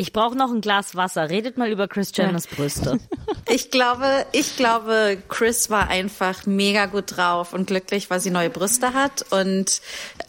[0.00, 1.28] Ich brauche noch ein Glas Wasser.
[1.28, 2.98] Redet mal über Chris Jenners Brüste.
[3.52, 8.48] Ich glaube, ich glaube, Chris war einfach mega gut drauf und glücklich, weil sie neue
[8.48, 9.80] Brüste hat und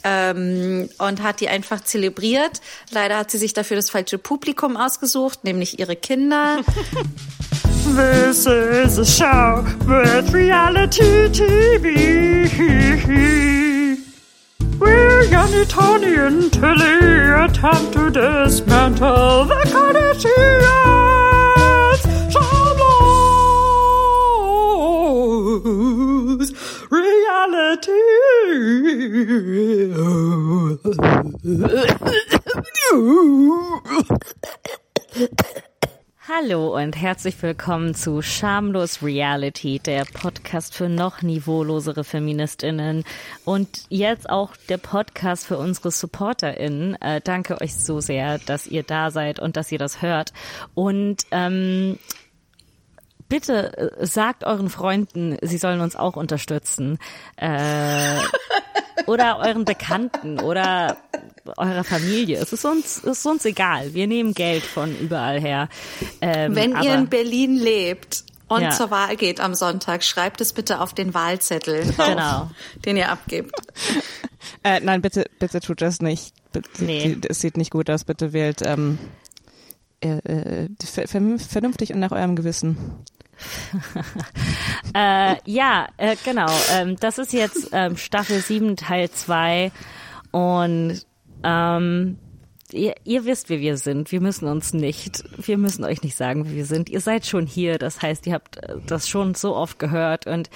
[0.02, 2.60] ähm, und hat die einfach zelebriert.
[2.90, 6.58] Leider hat sie sich dafür das falsche Publikum ausgesucht, nämlich ihre Kinder.
[7.96, 12.21] This is a show with reality TV.
[15.62, 16.90] Titaniantly
[17.44, 20.32] attempt to dismantle the Kardashians
[22.32, 22.74] shall
[25.62, 26.50] lose
[26.90, 27.92] reality.
[36.34, 43.04] Hallo und herzlich willkommen zu Schamlos Reality, der Podcast für noch niveaulosere Feministinnen
[43.44, 46.94] und jetzt auch der Podcast für unsere SupporterInnen.
[47.02, 50.32] Äh, danke euch so sehr, dass ihr da seid und dass ihr das hört.
[50.72, 51.98] Und ähm,
[53.28, 56.98] bitte äh, sagt euren Freunden, sie sollen uns auch unterstützen.
[57.36, 58.20] Äh,
[59.06, 60.96] oder euren Bekannten oder
[61.56, 62.38] eurer Familie.
[62.38, 63.94] Es ist uns, ist uns egal.
[63.94, 65.68] Wir nehmen Geld von überall her.
[66.20, 68.70] Ähm, Wenn ihr in Berlin lebt und ja.
[68.70, 72.50] zur Wahl geht am Sonntag, schreibt es bitte auf den Wahlzettel, genau.
[72.84, 73.54] den ihr abgebt.
[74.64, 76.34] Äh, nein, bitte, bitte tut das nicht.
[76.52, 77.16] Bitte, nee.
[77.28, 78.04] Es sieht nicht gut aus.
[78.04, 78.98] Bitte wählt ähm,
[80.00, 80.68] äh, äh
[81.06, 82.76] vernünftig und nach eurem Gewissen.
[84.94, 86.50] äh, ja, äh, genau.
[86.72, 89.72] Ähm, das ist jetzt ähm, Staffel 7, Teil 2.
[90.30, 91.02] Und
[91.44, 92.18] ähm,
[92.72, 94.12] ihr, ihr wisst, wie wir sind.
[94.12, 96.88] Wir müssen uns nicht, wir müssen euch nicht sagen, wie wir sind.
[96.88, 97.78] Ihr seid schon hier.
[97.78, 100.26] Das heißt, ihr habt äh, das schon so oft gehört.
[100.26, 100.50] Und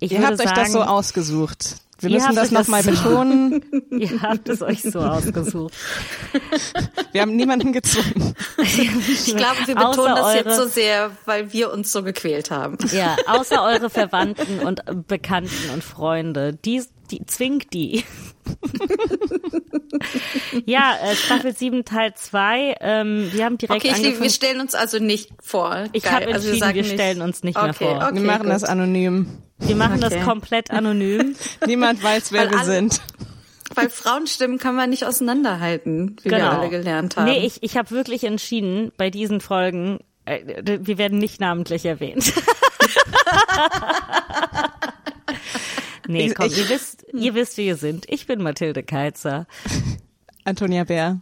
[0.00, 1.76] ich ihr würde habt sagen, euch das so ausgesucht.
[2.00, 3.64] Wir müssen das nochmal so, betonen.
[3.90, 5.74] Ihr habt es euch so ausgesucht.
[7.12, 8.34] Wir haben niemanden gezwungen.
[8.62, 12.78] Ich glaube, wir betonen das jetzt so sehr, weil wir uns so gequält haben.
[12.92, 16.54] Ja, außer eure Verwandten und Bekannten und Freunde.
[16.54, 18.04] Die, die zwingt die.
[20.66, 22.76] ja, äh, Staffel 7 Teil 2.
[22.80, 24.22] Ähm, wir haben direkt okay, angefangen.
[24.22, 25.84] wir stellen uns also nicht vor.
[25.92, 27.96] Ich habe also entschieden, wir, wir stellen uns nicht okay, mehr vor.
[27.96, 28.52] Okay, wir machen gut.
[28.52, 29.26] das anonym.
[29.58, 30.16] Wir machen okay.
[30.16, 31.36] das komplett anonym.
[31.66, 33.00] Niemand weiß, wer weil wir alle, sind.
[33.74, 36.44] Weil Frauenstimmen kann man nicht auseinanderhalten, wie genau.
[36.44, 37.26] wir alle gelernt haben.
[37.26, 42.32] Nee, ich, ich habe wirklich entschieden, bei diesen Folgen, äh, wir werden nicht namentlich erwähnt.
[46.12, 48.06] nee, komm, ich, ihr wisst, ihr wisst, wie ihr sind.
[48.08, 49.46] Ich bin Mathilde Keizer.
[50.44, 51.20] Antonia Bär.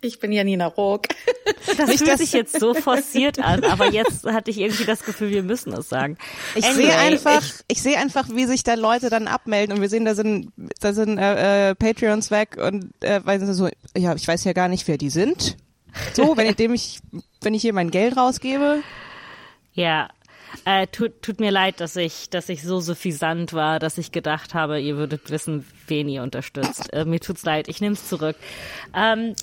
[0.00, 1.08] Ich bin Janina Rook.
[1.76, 5.30] Das Nicht, fühlt sich jetzt so forciert an, aber jetzt hatte ich irgendwie das Gefühl,
[5.30, 6.16] wir müssen es sagen.
[6.54, 9.82] Ich anyway, sehe einfach, ich, ich sehe einfach, wie sich da Leute dann abmelden und
[9.82, 13.68] wir sehen, da sind, da sind äh, äh, Patreons weg und äh, weil sie so,
[13.96, 15.56] ja, ich weiß ja gar nicht, wer die sind.
[16.14, 17.00] So, wenn ich dem ich,
[17.40, 18.82] wenn ich hier mein Geld rausgebe.
[19.72, 20.08] Ja,
[20.64, 24.54] äh, tut, tut mir leid, dass ich, dass ich so suffisant war, dass ich gedacht
[24.54, 26.92] habe, ihr würdet wissen, wen ihr unterstützt.
[26.92, 28.36] Äh, mir tut's leid, ich nehme es zurück.
[28.94, 29.34] Ähm,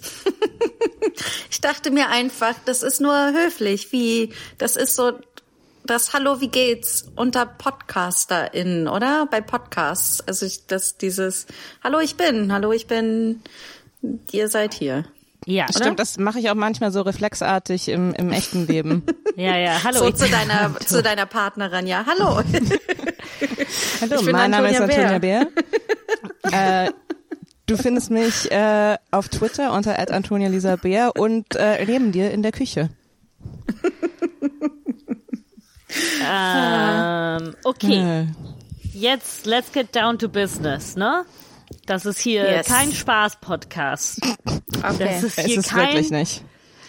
[1.50, 5.13] ich dachte mir einfach, das ist nur höflich, wie, das ist so
[5.85, 9.28] das Hallo, wie geht's unter PodcasterInnen, oder?
[9.29, 10.22] Bei Podcasts.
[10.22, 11.46] Also ich, das, dieses
[11.84, 13.41] Hallo, ich bin, hallo, ich bin,
[14.31, 15.06] ihr seid hier.
[15.45, 15.95] Ja, Stimmt, oder?
[15.95, 19.03] das mache ich auch manchmal so reflexartig im, im echten Leben.
[19.35, 19.99] ja, ja, hallo.
[19.99, 22.37] So zu deiner, zu deiner Partnerin, ja, hallo.
[24.01, 25.47] hallo, mein Name ist Antonia Bär.
[26.51, 26.91] äh,
[27.65, 32.43] du findest mich äh, auf Twitter unter Antonia Lisa Bär und äh, neben dir in
[32.43, 32.89] der Küche.
[36.25, 38.27] ähm, okay.
[38.93, 41.25] Jetzt, let's get down to business, ne?
[41.85, 42.67] Das ist hier yes.
[42.67, 44.21] kein Spaß-Podcast.
[44.85, 45.05] Okay.
[45.05, 46.44] Das ist hier es ist kein, wirklich nicht.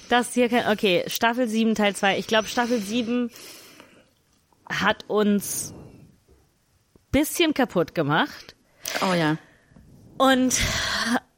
[0.09, 2.19] Das ist hier kein, okay, Staffel 7, Teil 2.
[2.19, 3.31] Ich glaube, Staffel 7
[4.69, 5.73] hat uns
[7.13, 8.57] bisschen kaputt gemacht.
[9.01, 9.37] Oh ja.
[10.19, 10.59] Und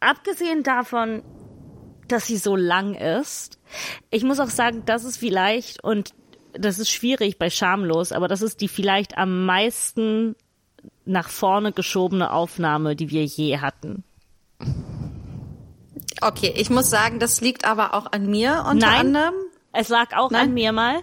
[0.01, 1.23] abgesehen davon,
[2.09, 3.59] dass sie so lang ist,
[4.11, 6.15] ich muss auch sagen, das ist vielleicht, und
[6.55, 10.37] das ist schwierig bei Schamlos, aber das ist die vielleicht am meisten
[11.07, 14.05] nach vorne geschobene Aufnahme, die wir je hatten.
[16.21, 19.35] Okay, ich muss sagen, das liegt aber auch an mir unter Nein, anderem.
[19.73, 20.49] Es lag auch Nein?
[20.49, 21.03] an mir mal.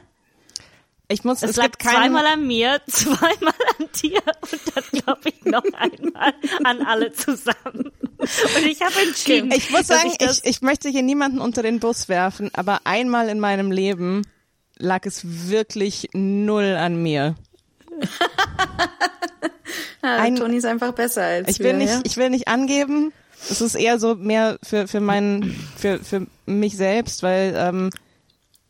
[1.07, 4.21] Ich muss, es, es lag zweimal an mir, zweimal an dir
[4.51, 6.33] und dann glaube ich noch einmal
[6.63, 7.91] an alle zusammen.
[8.17, 9.51] Und ich habe entschieden.
[9.51, 13.29] Ich muss sagen, ich, ich, ich möchte hier niemanden unter den Bus werfen, aber einmal
[13.29, 14.23] in meinem Leben
[14.77, 17.35] lag es wirklich null an mir.
[20.03, 22.01] Ja, Ein, Toni ist einfach besser als ich will wir, nicht, ja?
[22.03, 23.13] ich will nicht angeben,
[23.49, 27.89] es ist eher so mehr für, für meinen, für, für mich selbst, weil ähm,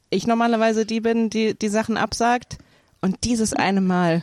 [0.09, 2.57] ich normalerweise die bin, die die Sachen absagt.
[3.01, 4.21] Und dieses eine Mal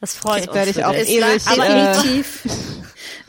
[0.00, 0.54] Das freut Das uns.
[0.56, 2.42] werde ich auch ewig, äh, definitiv.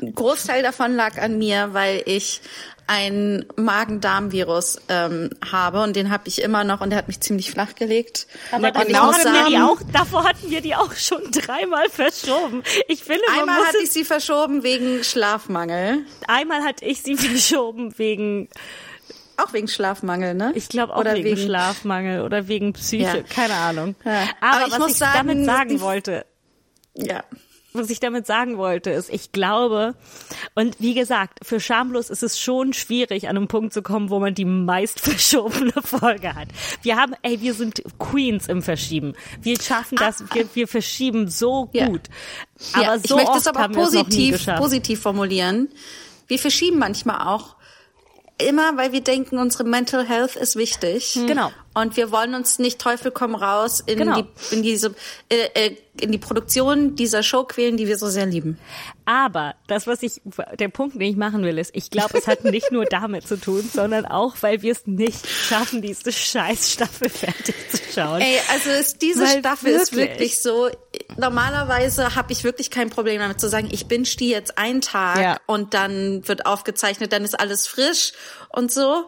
[0.02, 2.42] Ein Großteil davon lag an mir, weil ich
[2.92, 7.52] ein Magen-Darm-Virus ähm, habe und den habe ich immer noch und der hat mich ziemlich
[7.52, 8.26] flach gelegt.
[8.52, 12.64] Aber muss hatten wir die sagen, auch, davor hatten wir die auch schon dreimal verschoben.
[12.88, 16.00] Ich finde, einmal hatte ich sie verschoben wegen Schlafmangel.
[16.28, 18.50] einmal hatte ich sie verschoben wegen,
[19.38, 20.52] Auch wegen Schlafmangel, ne?
[20.56, 23.24] ich glaube auch Oder wegen, Schlafmangel oder wegen Psyche, Ja.
[23.24, 23.96] keine Ahnung.
[24.04, 24.24] Ja.
[24.42, 26.26] Aber, Aber ich was muss ich sagen, damit sagen wollte,
[26.96, 27.24] Ja.
[27.74, 29.94] Was ich damit sagen wollte, ist, ich glaube,
[30.56, 34.20] und wie gesagt, für Schamlos ist es schon schwierig, an einen Punkt zu kommen, wo
[34.20, 36.48] man die meist verschobene Folge hat.
[36.82, 39.14] Wir haben, ey, wir sind Queens im Verschieben.
[39.42, 41.88] Wir schaffen das, wir, wir verschieben so Ja.
[41.88, 42.02] gut.
[42.74, 45.70] Aber ja, so ich möchte oft es aber haben positiv, positiv formulieren.
[46.28, 47.56] Wir verschieben manchmal auch
[48.42, 51.14] immer, weil wir denken, unsere Mental Health ist wichtig.
[51.28, 51.52] Genau.
[51.76, 54.22] Und wir wollen uns nicht Teufel komm raus in Genau.
[54.22, 54.96] die in diese
[55.30, 58.58] äh, äh, in die Produktion dieser Show quälen, die wir so sehr lieben.
[59.06, 60.22] Aber das, was ich,
[60.58, 63.36] der Punkt, den ich machen will, ist, ich glaube, es hat nicht nur damit zu
[63.40, 68.22] tun, sondern auch, weil wir es nicht schaffen, diese scheiß Staffel fertig zu schauen.
[68.22, 70.20] Ey, also ist, diese Weil Staffel ist wirklich.
[70.20, 70.70] wirklich so.
[71.18, 75.20] Normalerweise habe ich wirklich kein Problem damit zu sagen, ich binge die jetzt einen Tag
[75.22, 75.38] Ja.
[75.46, 78.14] und dann wird aufgezeichnet, dann ist alles frisch
[78.50, 79.06] und so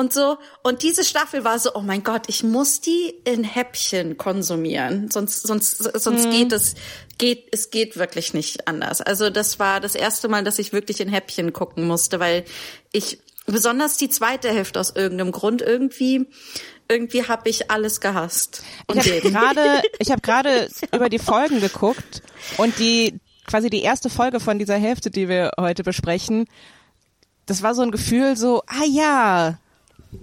[0.00, 0.38] und so.
[0.62, 5.46] Und diese Staffel war so, oh mein Gott, ich muss die in Häppchen konsumieren, sonst
[5.46, 6.30] sonst sonst Mhm.
[6.32, 6.74] geht es
[7.18, 9.00] geht es geht wirklich nicht anders.
[9.00, 12.44] Also das war das erste Mal, dass ich wirklich in Häppchen gucken musste, weil
[12.92, 16.26] ich besonders die zweite Hälfte aus irgendeinem Grund irgendwie
[16.88, 18.64] irgendwie habe ich alles gehasst.
[18.92, 22.20] Ich habe gerade, ich habe gerade über die Folgen geguckt
[22.56, 26.46] und die quasi die erste Folge von dieser Hälfte, die wir heute besprechen,
[27.46, 29.58] das war so ein Gefühl so, ah ja,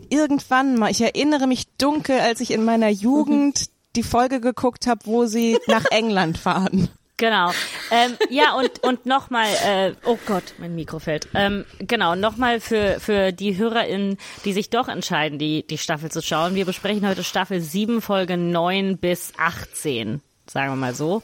[0.10, 0.92] irgendwann mal.
[0.92, 5.58] Ich erinnere mich dunkel, als ich in meiner Jugend die Folge geguckt habe, wo sie
[5.68, 6.90] nach England fahren.
[7.18, 7.50] Genau.
[7.90, 11.28] Ähm, ja, und, und nochmal, äh, oh Gott, mein Mikro fällt.
[11.34, 16.22] Ähm, genau, nochmal für, für die HörerInnen, die sich doch entscheiden, die, die Staffel zu
[16.22, 16.54] schauen.
[16.54, 21.24] Wir besprechen heute Staffel 7, Folge 9 bis 18, sagen wir mal so.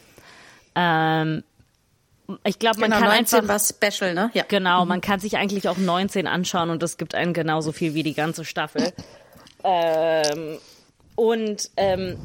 [0.73, 1.43] Ähm,
[2.43, 4.31] ich glaube, man Genau, kann 19 einfach, war Special, ne?
[4.33, 4.43] Ja.
[4.47, 8.03] genau, man kann sich eigentlich auch 19 anschauen und es gibt einen genauso viel wie
[8.03, 8.93] die ganze Staffel.
[9.63, 10.57] ähm,
[11.15, 12.17] und, ähm,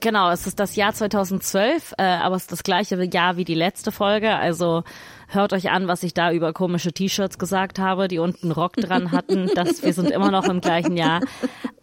[0.00, 3.56] Genau, es ist das Jahr 2012, äh, aber es ist das gleiche Jahr wie die
[3.56, 4.32] letzte Folge.
[4.36, 4.84] Also
[5.26, 9.10] hört euch an, was ich da über komische T-Shirts gesagt habe, die unten Rock dran
[9.10, 9.50] hatten.
[9.56, 11.20] Das, wir sind immer noch im gleichen Jahr.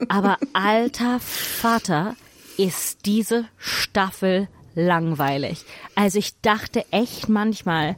[0.07, 2.15] Aber alter Vater,
[2.59, 5.63] ist diese Staffel langweilig.
[5.95, 7.95] Also ich dachte echt manchmal,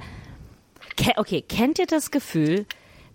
[1.18, 2.65] okay, kennt ihr das Gefühl,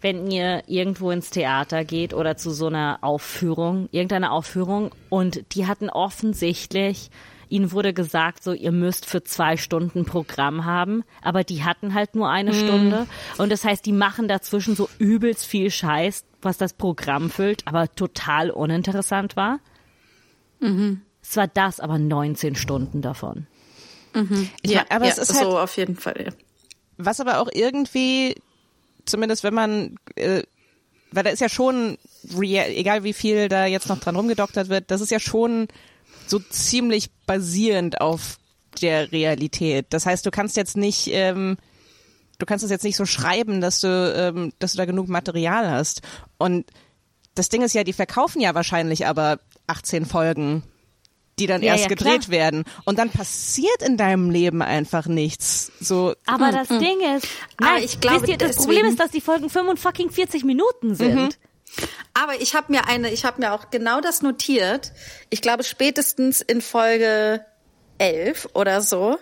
[0.00, 5.66] wenn ihr irgendwo ins Theater geht oder zu so einer Aufführung, irgendeiner Aufführung und die
[5.66, 7.10] hatten offensichtlich,
[7.48, 12.14] ihnen wurde gesagt, so ihr müsst für zwei Stunden Programm haben, aber die hatten halt
[12.14, 13.06] nur eine Stunde
[13.38, 17.92] und das heißt, die machen dazwischen so übelst viel Scheiß, was das Programm füllt, aber
[17.94, 19.60] total uninteressant war.
[21.28, 23.46] Es war das, aber 19 Stunden davon.
[24.62, 26.26] Ich ja, aber ja, es ist halt, so auf jeden Fall.
[26.26, 26.32] Ja.
[26.96, 28.34] was aber auch irgendwie,
[29.04, 30.42] zumindest wenn man, äh,
[31.12, 31.98] weil da ist ja schon,
[32.38, 35.68] real, egal wie viel da jetzt noch dran rumgedoktert wird, das ist ja schon
[36.26, 38.38] so ziemlich basierend auf
[38.80, 39.86] der Realität.
[39.90, 41.56] Das heißt, du kannst jetzt nicht, ähm,
[42.38, 45.70] du kannst es jetzt nicht so schreiben, dass du, ähm, dass du da genug Material
[45.70, 46.02] hast.
[46.38, 46.66] Und
[47.34, 50.62] das Ding ist ja, die verkaufen ja wahrscheinlich aber 18 Folgen,
[51.38, 52.30] die dann Ja, erst ja, gedreht klar.
[52.30, 52.64] werden.
[52.84, 55.70] Und dann passiert in deinem Leben einfach nichts.
[55.80, 57.26] So, Aber das Ding ist,
[57.60, 61.38] nein, ich glaube, wisst ihr, das deswegen- Problem ist, dass die Folgen 45 Minuten sind.
[62.14, 64.92] Aber ich habe mir eine, ich habe mir auch genau das notiert.
[65.28, 67.44] Ich glaube spätestens in Folge
[67.98, 69.18] 11 oder so.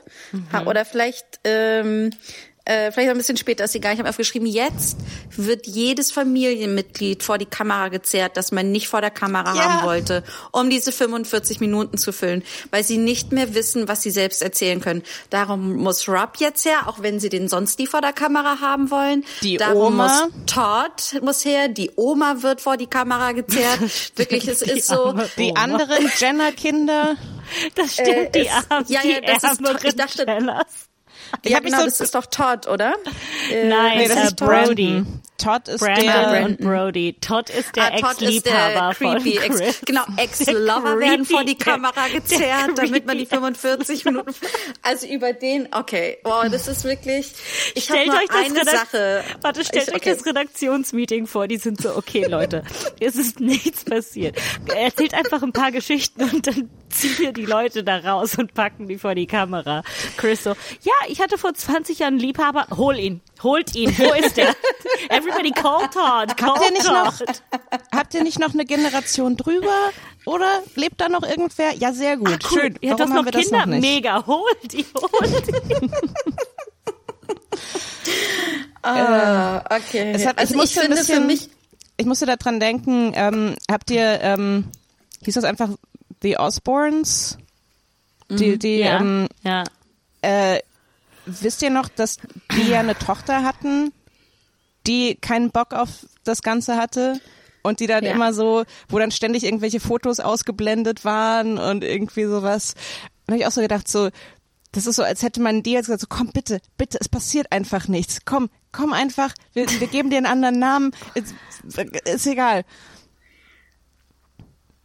[0.52, 2.10] Ha- Oder vielleicht, ähm,
[2.66, 3.92] äh, vielleicht ein bisschen später, ist egal.
[3.92, 4.96] Ich habe aufgeschrieben, jetzt
[5.36, 9.62] wird jedes Familienmitglied vor die Kamera gezerrt, das man nicht vor der Kamera Ja.
[9.64, 14.10] haben wollte, um diese 45 Minuten zu füllen, weil sie nicht mehr wissen, was sie
[14.10, 15.02] selbst erzählen können.
[15.30, 18.90] Darum muss Rob jetzt her, auch wenn sie den sonst nie vor der Kamera haben
[18.90, 19.24] wollen.
[19.42, 20.26] Die Darum Oma.
[20.26, 23.80] muss Todd muss her, die Oma wird vor die Kamera gezerrt.
[24.16, 25.04] Wirklich, es ist so.
[25.06, 25.60] arme die Oma.
[25.62, 27.16] anderen Jenner-Kinder,
[27.74, 30.64] Das stimmt, die es- armen, ja, ja, die das ist- ich dachte- Jenners.
[31.44, 32.94] Ja, genau, so- das ist doch Todd, oder?
[33.50, 34.86] Äh, Nein, nee, das äh, ist Brody.
[35.02, 35.20] Brandon.
[35.36, 37.16] Todd ist Brandon der, und Brody.
[37.20, 39.60] Todd ist der Ah, Ex-Liebhaber von creepy Chris.
[39.60, 44.32] Ex, genau, Ex-Lover werden vor die Kamera gezerrt, damit man die creepy 45 Minuten,
[44.82, 47.32] also über den, okay, wow, das ist wirklich,
[47.74, 49.24] ich Stellt euch das eine Redakt- Sache.
[49.42, 51.48] Warte, stellt ich, euch das Redaktionsmeeting vor.
[51.48, 52.62] Die sind so, okay, Leute,
[53.00, 54.36] es ist nichts passiert.
[54.68, 58.54] Er erzählt einfach ein paar Geschichten und dann ziehen wir die Leute da raus und
[58.54, 59.82] packen die vor die Kamera.
[60.16, 60.50] Chris so,
[60.82, 62.68] ja, ich hatte vor 20 Jahren einen Liebhaber.
[62.76, 63.20] Hol ihn.
[63.42, 63.92] Holt ihn.
[63.98, 64.54] Wo ist der?
[65.08, 66.36] Everybody call Todd.
[66.36, 67.42] Call Habt ihr nicht noch, Todd.
[67.94, 69.90] habt ihr nicht noch eine Generation drüber?
[70.26, 71.74] Oder lebt da noch irgendwer?
[71.74, 72.38] Ja, sehr gut.
[72.50, 72.60] Cool.
[72.60, 72.78] Schön.
[72.80, 73.66] Ihr habt das haben noch das Kinder?
[73.66, 73.80] noch?
[73.80, 74.26] Mega.
[74.26, 75.90] Holt die, holt die.
[78.82, 80.12] Ah, okay.
[80.14, 81.50] Es hat- ich also ich musste ein finde für bisschen- mich,
[81.96, 84.64] Ich musste daran denken, ähm, habt ihr, ähm,
[85.24, 85.70] hieß das einfach
[86.22, 87.38] The Osbournes?
[88.28, 89.64] Die, die, Ja, ähm, ja.
[90.22, 90.58] äh,
[91.24, 92.18] wisst ihr noch, dass
[92.52, 93.92] die ja eine Tochter hatten,
[94.86, 97.20] die keinen Bock auf das Ganze hatte?
[97.66, 98.12] Und die dann Ja.
[98.12, 102.74] immer so, wo dann ständig irgendwelche Fotos ausgeblendet waren und irgendwie sowas.
[103.26, 104.10] Da habe ich auch so gedacht, so,
[104.72, 107.50] das ist so, als hätte man dir jetzt gesagt, so, komm bitte, bitte, es passiert
[107.52, 108.18] einfach nichts.
[108.26, 110.90] Komm, komm einfach, wir, wir geben dir einen anderen Namen.
[111.14, 111.34] Ist,
[112.04, 112.64] ist egal.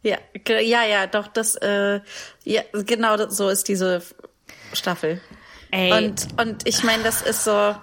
[0.02, 0.16] ja,
[0.46, 2.00] ja, ja, doch, das, äh,
[2.44, 4.02] ja, genau so ist diese
[4.72, 5.20] Staffel.
[5.70, 5.92] Ey.
[5.92, 7.74] Und, und ich meine, das ist so,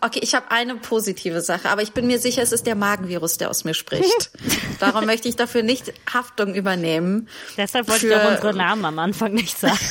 [0.00, 3.38] okay, ich habe eine positive Sache, aber ich bin mir sicher, es ist der Magenvirus,
[3.38, 4.30] der aus mir spricht.
[4.80, 7.28] Darum möchte ich dafür nicht Haftung übernehmen.
[7.56, 9.78] Deshalb wollte ich auch unsere Namen am Anfang nicht sagen.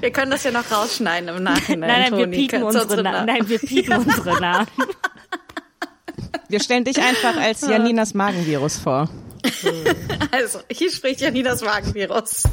[0.00, 1.90] Wir können das ja noch rausschneiden im Nachhinein.
[1.90, 2.36] Nein, nein, wir Toni.
[2.36, 3.26] piepen Kannst du unsere Namen.
[3.26, 4.68] Nein, wir piepen unsere Namen.
[6.48, 9.08] Wir stellen dich einfach als Janinas Magenvirus vor.
[10.30, 12.44] Also, hier spricht ja nie das Magenvirus.